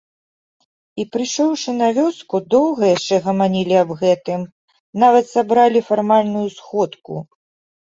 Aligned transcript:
І, 0.63 1.03
прыйшоўшы 1.15 1.69
на 1.81 1.89
вёску, 1.99 2.41
доўга 2.55 2.83
яшчэ 2.95 3.15
гаманілі 3.29 3.75
аб 3.85 3.95
гэтым, 4.03 4.41
нават 5.07 5.25
сабралі 5.37 5.79
фармальную 5.95 6.47
сходку. 6.61 7.13